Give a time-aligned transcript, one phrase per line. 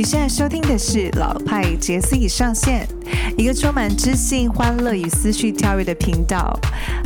[0.00, 2.88] 你现在收听的是老派杰斯已上线，
[3.36, 6.58] 一个充满知性、欢乐与思绪跳跃的频道。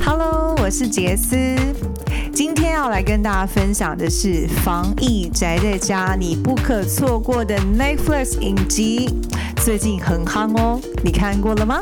[0.06, 1.36] Hello，我是杰斯，
[2.32, 9.12] 今天要来跟大家分享的是防疫宅在家你不可错过的 Netflix 影集，
[9.56, 11.80] 最近很夯哦，你看过了吗？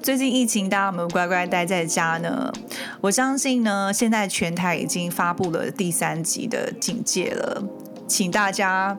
[0.00, 2.52] 最近疫情，大家有没有乖乖待在家呢？
[3.00, 7.64] 我相信呢，现在全台已经发布了第三级的警戒了。
[8.10, 8.98] 请大家，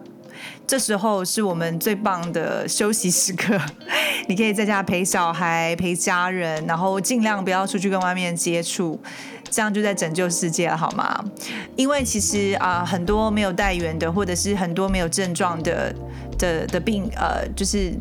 [0.66, 3.60] 这时候是我们最棒的休息时刻，
[4.28, 8.98] 你可以在家陪小孩、陪家人，然后尽量不要出去跟外面接触，
[9.50, 11.22] 这样就在拯救世界了，好吗？
[11.76, 15.94] 因为其实啊，很多没有带源的，或者是很多没有症状的
[16.40, 17.94] 的的病，呃，就是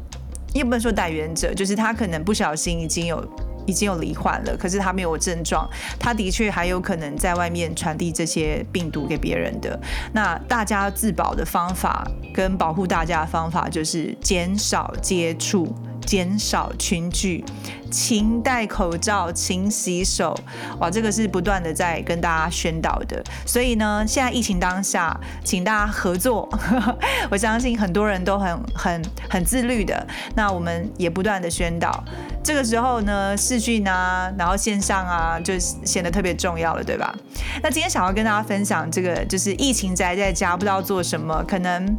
[0.54, 3.28] 也不能说带源者，就是他可能不小心已经有。
[3.70, 9.78] 已经有罹患了，可是他没有症状，他的确还有可能在外面传递这些病毒给别人的。
[10.12, 15.72] 那大家自保的方法跟保护大家的方法就是减少接触。
[16.10, 17.44] 减少群聚，
[17.88, 20.36] 勤戴口罩，勤洗手。
[20.80, 23.22] 哇，这个是不断的在跟大家宣导的。
[23.46, 26.48] 所以呢，现在疫情当下，请大家合作。
[27.30, 30.04] 我相信很多人都很很很自律的。
[30.34, 32.02] 那我们也不断的宣导。
[32.42, 37.14] 这个时候呢，视讯啊，然后线上啊，就显得特别重要了，对吧？
[37.62, 41.96] 那今天想要跟大家分享这个，就是疫情宅在家不知道做什么，可能。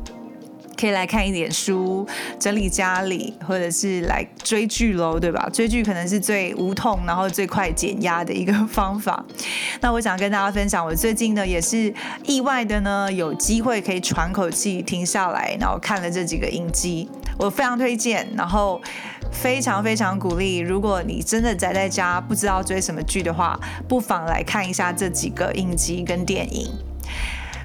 [0.81, 2.07] 可以来看一点书，
[2.39, 5.47] 整理家里，或者是来追剧喽，对吧？
[5.53, 9.23] 追剧可能是最无痛，然后最快减压的一个方法。
[9.79, 11.93] 那我想跟大家分享，我最近呢也是
[12.25, 18.81] 意外的呢，有机会可以喘口气，停下来，然后看了这几个影集，我非常推荐，然后
[19.31, 26.90] 非常非常鼓励，如果你真的宅在家不知道追什么剧的话，不妨来看一下这几个影集跟电影。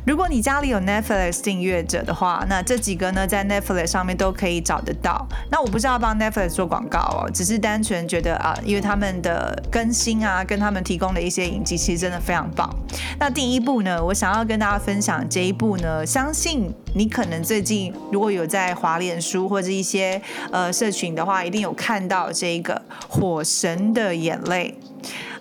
[0.06, 5.26] 如果你家里有 Netflix 订阅者的话，那这几个呢在 Netflix 上面都可以找得到。
[5.50, 12.72] 那我不是要帮 Netflix 做广告哦，只是单纯觉得啊，因为他们的更新啊，跟他们提供的一些影集其实真的非常棒。
[13.18, 20.22] 那第一部呢，我想要跟大家分享这一部呢，相信你可能最近如果有在华脸书或者一些
[20.52, 22.74] 呃社群的话，一定有看到这个
[23.08, 24.78] 《火神的眼泪》。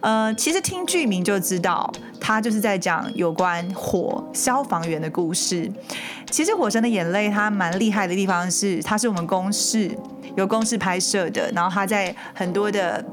[0.02, 1.92] 呃，其实听剧名就知道，
[2.26, 5.72] 他就是在讲有关火消防员的故事。
[6.32, 9.96] 其实《火神的眼泪》它蛮厉害的地方是，它是我们公视
[10.36, 13.06] 由公视拍摄的，然后它在很多的。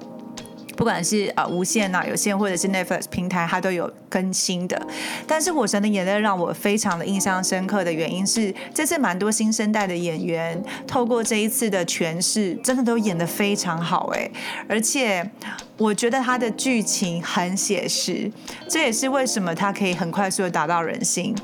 [0.76, 4.80] 不管是呃无线呐、有线或者是 Netflix 平台，它都有更新的。
[5.26, 14.30] 但是《火神的眼泪》让我非常的印象深刻的原因是，这次蛮多新生代的演员透过这一次的诠释，真的都演得非常好哎。
[14.68, 15.30] 而且
[15.76, 18.30] 我觉得它的剧情很写实，
[18.68, 21.34] 这也是为什么它可以很快速的打到人心。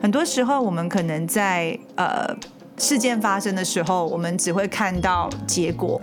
[0.00, 2.26] 很多时候我们可能在呃
[2.78, 6.00] 事件发生的时候，我们只会看到结果，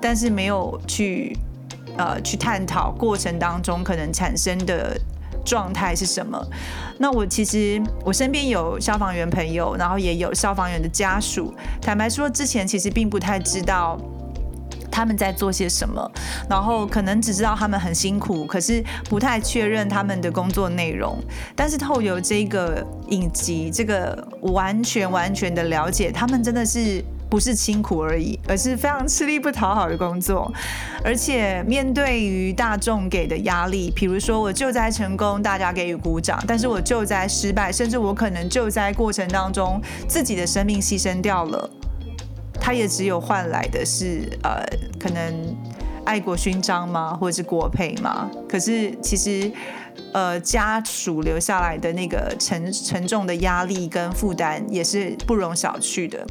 [0.00, 1.36] 但是没有去。
[1.98, 4.96] 呃，去探讨过程当中可能产生的
[5.44, 6.40] 状态是什么？
[6.98, 11.52] 那我其实我身边有消防员朋友，然后也有消防员的家属。
[11.82, 13.98] 坦白说，之前其实并不太知道
[14.92, 16.08] 他们在做些什么，
[16.48, 21.18] 然后可能只知道他们很辛苦，可是不太确认他们的工作内容。
[21.56, 27.04] 但是透过这个影集，这个完全完全的了解，他们真的是。
[27.28, 30.52] 不是辛苦而已，而是非常吃力不讨好的工作，
[31.04, 41.70] 而且面对于大众给的压力，比如说我救灾成功，大家给予鼓掌，但是我救灾失败，甚至我可能救灾过程当中自己的生命牺牲掉了，
[42.60, 44.64] 他也只有换来的是呃，
[44.98, 45.56] 可能
[46.08, 48.30] 爱国勋章吗，或者是国佩吗？
[48.48, 49.52] 可是其实。
[50.12, 56.24] 呃，家属留下来的那个沉沉重的压力跟负担也是不容小觑的，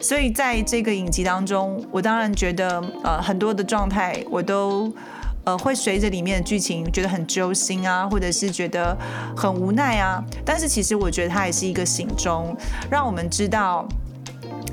[0.00, 4.92] 所以在这个影集当中，我当然觉得呃很多的状态我都
[5.44, 8.94] 呃会随着里面的剧情觉得很揪心啊，或者是觉得
[9.36, 12.54] 很无奈啊，但是其实我觉得它也是一个醒钟，
[12.90, 13.86] 让我们知道，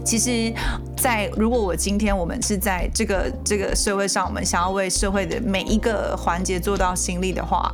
[0.03, 0.53] 其实，
[0.97, 7.73] 在如果我今天我们是在这个这个社会上，我们想要为社会的每一个环节做到心力的话。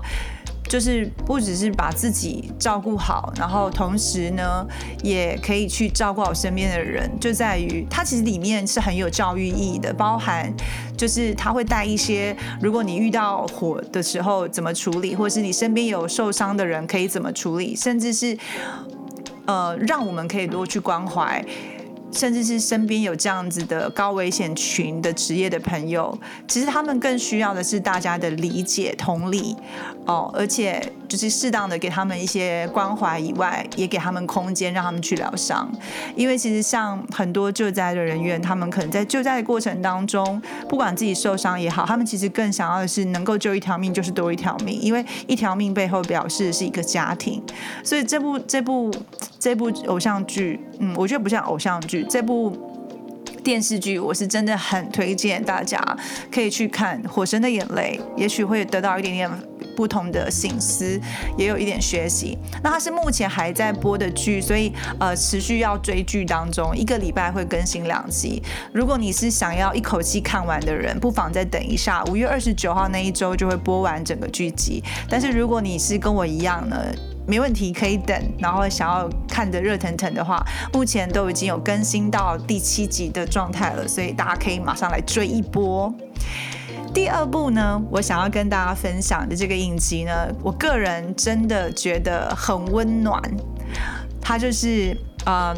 [0.69, 4.67] 就是不只是把自己照顾好，然后同时呢，
[5.01, 7.09] 也可以去照顾好身边的人。
[7.21, 10.53] 就在于它其实里面是很有教育意义的，包含
[10.97, 18.37] 就是它会带一些，如果你遇到火的时候怎么处理，或是你身边有受伤的人可以怎么处理，甚至是
[19.45, 21.41] 呃，让我们可以多去关怀。
[22.17, 26.17] 甚至是身边有这样子的高危险群的职业的朋友，
[26.47, 29.55] 其实他们更需要的是大家的理解、同理，
[30.07, 35.69] 哦，而且就是适当的给他们一些关怀以外，也给他们空间，让他们去疗伤。
[36.15, 47.43] 因为其实像很多救灾的人员，他们可能在救灾的过程当中，不管自己受伤也好，他们其实更想要的是能够救一条命就是多一条命，因为一条命背后表示的是一个家庭。
[47.83, 48.89] 所以这部这部
[49.37, 52.57] 这部偶像剧，嗯，我觉得不像偶像剧，这部。
[53.43, 55.79] 电视剧我是真的很推荐大家
[56.29, 59.29] 可以去看《火神的眼泪》，也许会得到一点点
[59.77, 60.99] 不同的心思，
[61.37, 62.35] 也有一点学习。
[62.63, 68.41] 那它是目前还在播的剧，所以呃持续要追剧当中，一个礼拜会更新两集。
[68.73, 74.83] 如果你是想要一口气看完的人，不妨再等一下，五月二十九号那一周就会播完整个剧集。
[75.07, 76.83] 但是如果你是跟我一样呢？
[77.29, 78.17] 没问题，可以等。
[78.39, 80.41] 然后想要看得热腾腾的话，
[80.71, 85.93] 目前都已经有更新到第七集的状态了，所以大家可以马上来追一波。
[86.97, 93.21] 第二部呢，我想要跟大家分享的这个影集呢，我个人真的觉得很温暖，
[94.19, 94.97] 它就是
[95.27, 95.55] 嗯。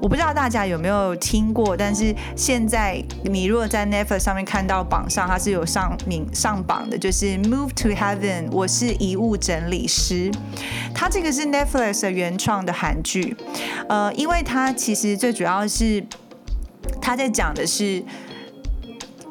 [0.00, 10.30] 我不知道大家有没有听过，但是现在你如果在 Netflix 上面看到榜上，它是有上名上榜的，就是《Move to Heaven》，我是遗物整理师。
[10.94, 13.34] 它这个是 Netflix 的原创的韩剧，
[13.88, 16.04] 呃，因为它其实最主要是
[17.00, 18.04] 它在讲的是。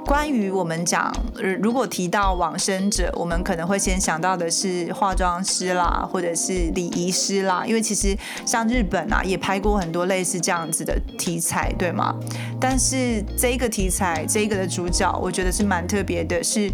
[0.06, 1.12] 关于我们讲，
[1.62, 8.16] 如果提到往生者，我们可能会先想到的是化妆师啦，或者是礼仪师啦，因为其实
[8.46, 12.16] 像日本啊，也拍过很多类似这样子的题材，对吗？
[12.60, 16.70] 但是这一个题材，这一个的主角，我觉得是蛮特别的，是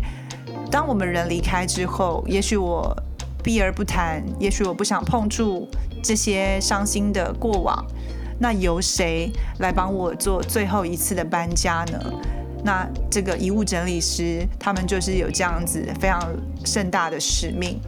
[0.72, 2.96] 当我们人离开之后，也许我
[3.44, 5.68] 避而不谈，也许我不想碰触
[6.04, 7.86] 这些伤心的过往，
[8.40, 12.00] 那由谁来帮我做最后一次的搬家呢？
[12.64, 16.22] 那这个遗物整理师，他们就是有这样子非常
[16.66, 17.80] 盛大的使命，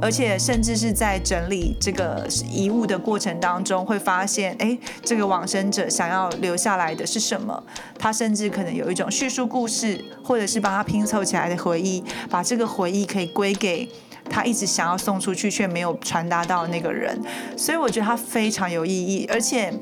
[0.00, 7.62] 而且甚至是在整理这个遗物的过程当中，会发现，哎，这个往生者想要留下来的是什么？
[7.98, 13.88] 他甚至可能有一种叙述故事，或者是帮他拼凑起来的回忆，把这个回忆可以归给
[14.28, 17.16] 他一直想要送出去却没有传达到那个人。
[17.56, 19.72] 所以我觉得他非常有意义，而且。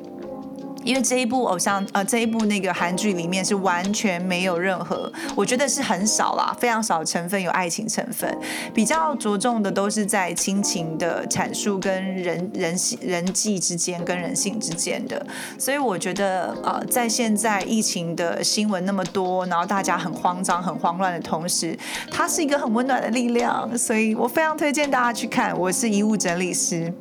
[0.84, 8.36] 因为这一部偶像呃这一部那个韩剧里面是完全没有任何，我觉得是很少啦，非常少成分有爱情成分，
[8.74, 15.24] 比较着重的都是在亲情的阐述跟人人性人际之间跟人性之间的，
[15.58, 21.78] 所以我觉得呃在现在疫情的新闻那么多，然后大家很慌张很慌乱的同时，
[22.10, 25.56] 它是一个很温暖的力量，所以我非常推荐大家去看。
[25.58, 26.92] 我是遗物整理师。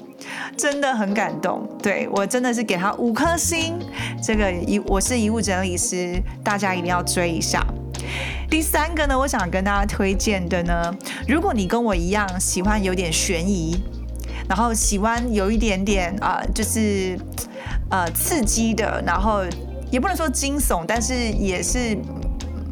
[0.58, 3.80] 真的很感动，对我真的是给他五颗星。
[4.22, 7.66] 这个遗我是遗物整理师，大家一定要追一下。
[8.50, 10.94] 第三个呢，我想跟大家推荐的呢，
[11.28, 13.82] 如果你跟我一样喜欢有点悬疑，
[14.48, 17.18] 然后喜欢有一点点啊，就是
[17.92, 19.44] 呃刺激的，然后
[19.92, 21.96] 也不能说惊悚，但是也是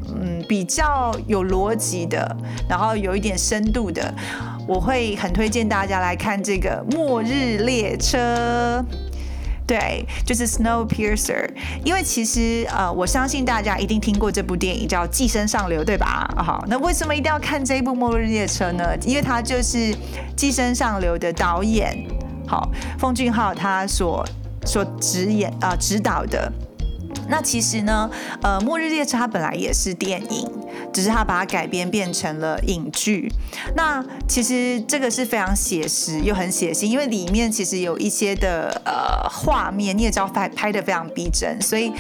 [0.08, 2.36] 嗯比较有逻辑的，
[2.68, 4.14] 然后有一点深度的。
[4.68, 8.18] 我会很推荐大家来看这个《末日列车》，
[9.66, 11.50] 对，就是 Snowpiercer。
[11.86, 16.30] 因为其实呃，我相信大家一定听过这部电影叫《寄生上流》，对吧？
[16.38, 18.84] 好，那为什么一定要看这一部《末日列车》呢？
[19.06, 19.78] 因为它就是
[20.36, 21.98] 《寄生上流》的导演，
[22.46, 24.25] 好，奉俊昊他所
[24.65, 26.51] 所指演啊指导的。
[27.29, 28.10] 那其实呢，
[28.41, 30.50] 呃，《末日列车》它本来也是电影，
[30.93, 33.31] 只是它把它改编变成了影剧。
[33.75, 41.91] 那其实这个是非常写实又很写心，因为里面其实有一些的呃画面，你也知道拍拍的非常逼真，所以。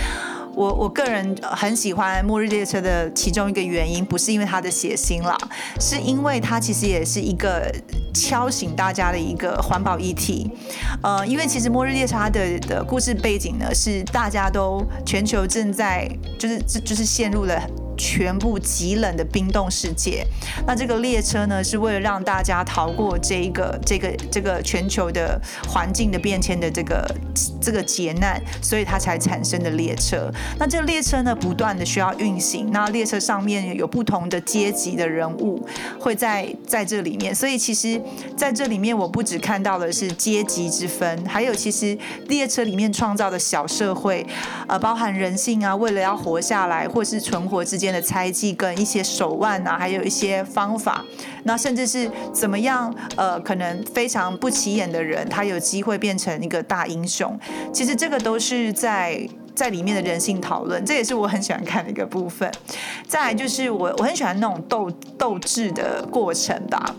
[0.57, 5.37] 我我个人很喜欢《末日列车》的其中一个原因，不是因为它的血腥啦，
[5.79, 7.71] 是因为它其实也是一个
[8.11, 10.49] 敲醒大家的一个环保议题。
[11.03, 16.09] 呃，因为其实《末日列车》它的的故事背景呢，是大家都全球正在
[16.39, 17.61] 就是就是陷入了。
[17.97, 20.25] 全部极冷的冰冻世界，
[20.65, 27.09] 那这个列车呢，是为了让大家逃过这一个这个这个全球的环境的变迁的这个
[27.59, 30.31] 这个劫难，所以它才产生的列车。
[30.59, 35.67] 那这个列车呢，不断的需要运行，那列车上面有不同的阶级的人物
[35.99, 37.99] 会在在这里面，所以其实
[38.35, 44.25] 在这里面，我不只看到的是阶级之分，还有其实列车里面创造的小社会，
[44.67, 47.86] 呃，包含人性啊，为了要活下来或是存活之间。
[47.93, 51.03] 的猜忌跟一些手腕啊，还有一些方法，
[51.43, 52.93] 那甚至是怎么样？
[53.15, 57.37] 呃，可能非常不起眼的人，他有机会变成一个大英雄。
[57.73, 62.51] 其实这个都是在在里面的人性讨论，这也是我很喜欢看的一个部分。
[63.07, 66.95] 再来就是我我很喜欢那种斗斗志的过程吧。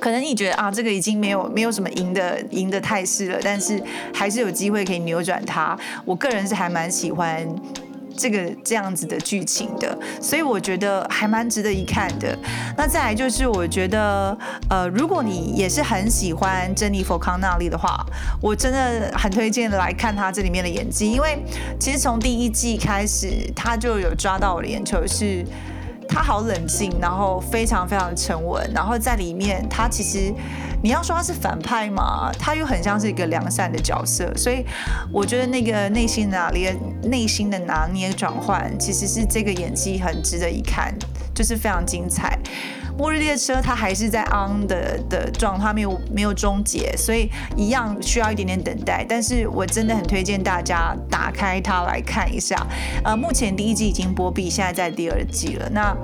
[0.00, 3.82] 可能你觉得啊，这个已经没有没有什么赢的赢的态势了，但是
[4.14, 5.76] 还是有机会可以扭转它。
[6.04, 7.44] 我个人是还蛮喜欢。
[8.18, 12.36] 这个这样子的剧情的，所以我觉得还蛮值得一看的。
[12.76, 14.36] 那再来就是，我觉得
[14.68, 18.04] 呃，如果你也是很喜欢珍妮佛康纳利的话，
[18.42, 21.38] 我真的很推荐来看她这里面的演技，因为
[21.78, 25.44] 其实从第一季开始，她就有抓到我的眼球是。
[26.10, 30.32] 他好冷静，然后非常非常沉稳，然后在里面，他其实
[30.82, 34.64] 你要说他是反派嘛，他又很像是一个良善的角色，所以
[35.12, 40.94] 我觉得那个内心拿捏、内心的拿捏转换，其实是这个演技很值得一看，
[41.34, 42.38] 就是非常精彩。
[42.96, 49.06] 末日列车它还是在 on 的的状态，没有没有终结，所以一样需要一点点等待。
[49.08, 52.56] 但是我真的很推荐大家打开它来看一下。
[53.04, 55.70] 呃，目前第一季已经播毕，现在在第二季了。
[55.70, 55.96] 那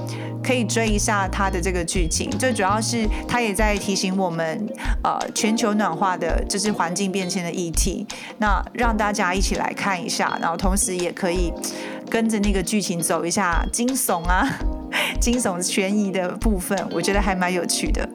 [0.45, 2.31] 可以追一下它的这个剧情。
[2.39, 4.69] 最主要是它也在提醒我们，
[5.03, 8.07] 呃，全球暖化的就是环境变迁的议题。
[8.39, 11.53] 那让大家一起来看一下，然后同时也可以
[12.11, 14.47] 跟着那个剧情走一下惊悚啊。
[15.21, 18.09] 惊悚悬疑的部分，我觉得还蛮有趣的。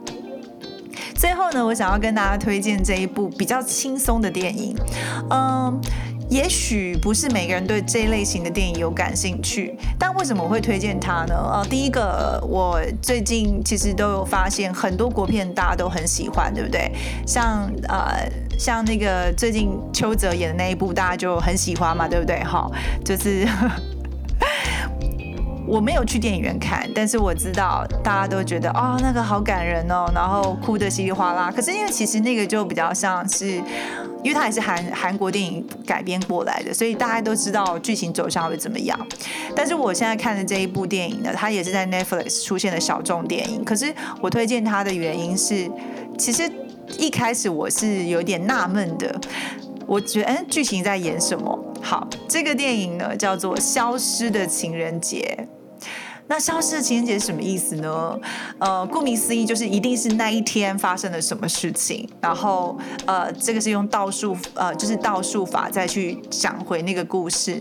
[1.13, 4.73] 最后呢，我想要跟大家推荐这一部比较轻松的电影。
[5.29, 5.77] 嗯，
[6.29, 11.35] 也许不是每个人对这类型的电影有感兴趣，但为什么我会推荐它呢？
[11.35, 16.91] 呃，第一个，我最近其实都有发现很多国片大家都很喜欢，对不对？
[17.25, 22.43] 像呃，像那个最近邱泽演的那一部，大家就很喜欢嘛，对不对？
[22.43, 22.69] 哈，
[23.03, 23.47] 就是。
[25.69, 31.53] 我没有去电影院看，但是我知道大家都觉得哦，那个好感人哦，然后哭的稀里哗啦。
[31.55, 33.45] 可是因为其实那个就比较像是，
[34.23, 38.99] 因为它也是韩韩国电影改编过来的，所以大家都知道剧情走向会怎么样。
[39.55, 43.63] 但是我现在看的这一部电影呢，它也是在 Netflix 出现的小众电影。
[43.63, 45.69] 可是我推荐它的原因是，
[46.17, 46.51] 其实
[46.97, 49.15] 一开始我是有点纳闷的，
[49.85, 51.63] 我觉得哎，剧情在演什么？
[51.79, 55.37] 好，这个电影呢叫做《消失的情人节》。
[56.29, 58.19] 那消失的情人节是什么意思呢？
[58.59, 67.59] 呃，顾名思义，就是一定是那一天发生了什么事情，然后呃，这个是用倒数呃，就是倒数法再去讲回那个故事。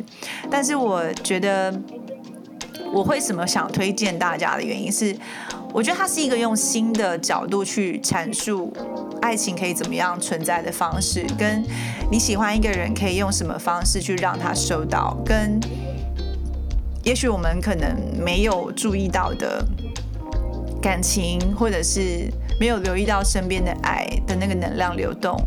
[0.51, 1.75] 但是我觉得
[2.93, 5.17] 我为什么想推荐大家的原因是，
[5.73, 8.71] 我觉得它是一个用新的角度去阐述
[9.23, 11.65] 爱情可以怎么样存在的方式，跟
[12.11, 15.59] 你喜欢一个人可以用什么方式去让他收到，跟。
[17.09, 19.65] 也许我们可能没有注意到的
[20.83, 25.41] 感情，或者是没有留意到身边的爱的那个能量流动，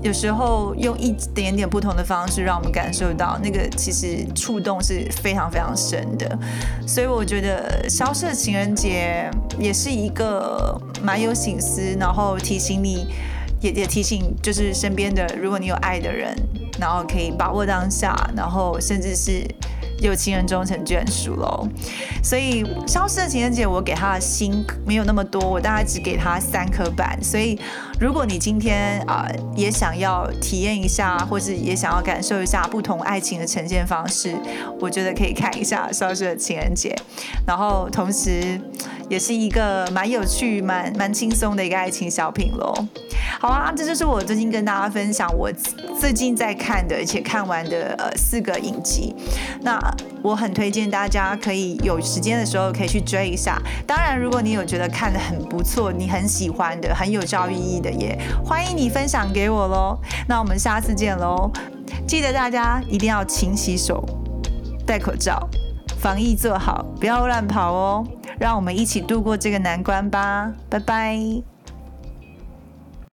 [0.00, 6.38] 有时候用一点点不同的方式，让我们感受到那个其实触动是非常非常深的。
[6.86, 13.06] 所以我觉得消失的情人节也是一个蛮有心思，然后提醒你，
[13.60, 16.34] 也也提醒就是身边的，如果你有爱的人，
[16.80, 19.46] 然后可以把握当下，然后甚至是。
[20.02, 21.66] 有情人终成眷属喽，
[22.22, 27.16] 所以消失的情人节我给他的心没有那么多，我大概只给他三颗半。
[27.22, 27.58] 所以
[28.00, 34.36] 如果你今天啊也想要体验一下，或是也想要感受一下不同爱情的呈现方式，
[34.80, 36.94] 我觉得可以看一下消失的情人节，
[37.46, 38.60] 然后同时
[39.08, 42.72] 也是一个蛮有趣、蛮蛮轻松的一个爱情小品喽。
[43.40, 45.50] 好啊，这就是我最近跟大家分享我
[45.98, 49.14] 最近在看的，而且看完的呃四个影集。
[49.62, 49.80] 那
[50.22, 53.60] 我很推荐大家可以有时间的时候可以去追一下。
[53.86, 59.98] 当然，如果你有觉得看的很不错，你很喜欢的，很有教育意义的，也欢迎你分享给我喽。
[60.28, 61.50] 那我们下次见喽！
[62.06, 64.04] 记得大家一定要勤洗手、
[64.86, 65.48] 戴口罩，
[66.00, 68.06] 防疫做好，不要乱跑哦。
[68.42, 70.52] 让我们一起度过这个难关吧！
[70.68, 71.51] 拜拜。